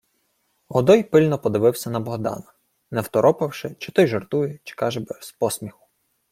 Годой 0.67 1.03
пильно 1.03 1.37
подивився 1.39 1.89
на 1.89 1.99
Богдана, 1.99 2.53
не 2.91 3.01
второпавши, 3.01 3.75
чи 3.79 3.91
той 3.91 4.07
жартує, 4.07 4.59
чи 4.63 4.75
каже 4.75 4.99
без 4.99 5.31
посміху. 5.31 5.87